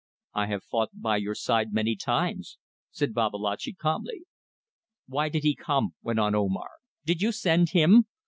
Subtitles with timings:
[0.33, 2.57] "I have fought by your side many times,"
[2.89, 4.21] said Babalatchi, calmly.
[5.05, 6.71] "Why did he come?" went on Omar.
[7.05, 8.07] "Did you send him?